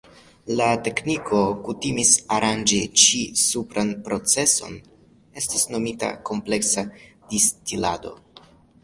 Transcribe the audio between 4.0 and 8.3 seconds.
proceson estas nomita kompleksa distilado.